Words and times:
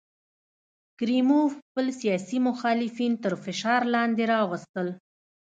کریموف 0.97 1.51
خپل 1.65 1.85
سیاسي 1.99 2.37
مخالفین 2.47 3.13
تر 3.23 3.33
فشار 3.43 3.81
لاندې 3.93 4.23
راوستل. 4.33 4.87